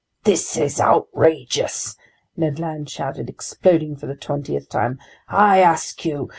"This 0.23 0.57
is 0.57 0.79
outrageous!" 0.81 1.95
Ned 2.35 2.57
Land 2.57 2.89
shouted, 2.89 3.29
exploding 3.29 3.95
for 3.95 4.07
the 4.07 4.15
twentieth 4.15 4.67
time. 4.67 4.97
"I 5.27 5.59
ask 5.59 6.03
you! 6.05 6.29